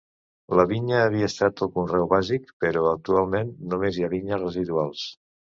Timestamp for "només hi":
3.75-4.07